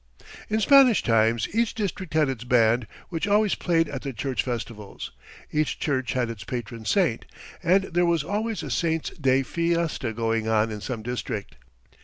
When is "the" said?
4.01-4.11